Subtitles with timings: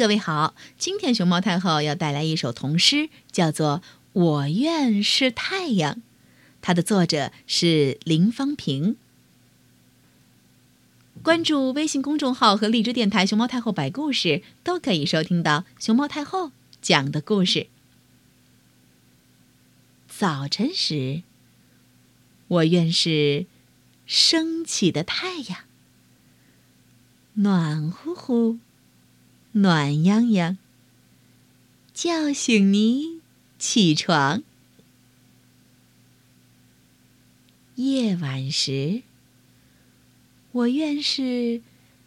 [0.00, 3.82] 各位好，今天熊猫太后要带来一首童诗，叫做
[4.14, 5.96] 《我愿是太阳》，
[6.62, 8.96] 它的作者是林芳平。
[11.22, 17.66] 关注微信公众号和荔枝电台“熊猫太后”摆故事，都可以收听到熊猫太后讲的故事。
[20.08, 21.24] 早晨时，
[22.48, 23.44] 我愿是
[24.06, 25.58] 升起的太阳，
[27.34, 28.60] 暖乎乎。
[29.52, 30.58] 暖洋洋，
[31.92, 33.20] 叫醒你
[33.58, 34.44] 起床。
[37.74, 39.02] 夜晚时，
[40.52, 41.62] 我愿是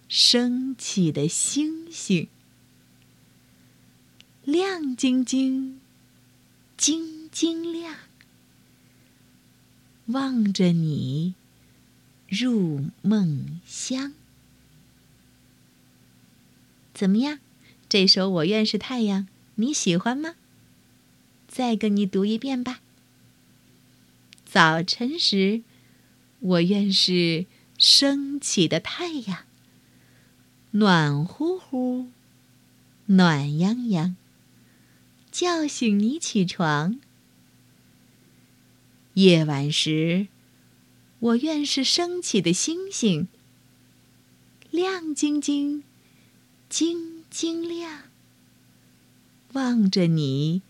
[0.08, 2.30] 升起的星星，
[4.46, 5.82] 亮晶晶，
[6.78, 7.96] 晶晶亮，
[10.06, 11.34] 望着你
[12.30, 14.14] 入梦乡。
[16.94, 17.40] 怎么样？
[17.90, 19.22] 这首《我愿是太阳》，
[19.56, 20.36] 你喜欢吗？
[21.48, 22.82] 再跟你读一遍吧。
[24.46, 25.62] 早晨时，
[26.40, 27.46] 我愿是
[27.78, 29.46] 升起的太阳，
[30.72, 32.08] 暖乎乎，
[33.06, 34.16] 暖洋洋，
[35.32, 37.00] 叫醒你起床。
[39.14, 40.28] 夜晚时，
[41.20, 43.28] 我愿是升起的星星，
[44.72, 45.84] 亮晶晶。
[46.76, 48.06] 晶晶亮，
[49.52, 50.64] 望着你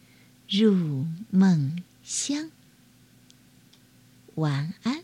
[0.49, 2.51] 入梦乡。
[4.35, 5.02] 晚安。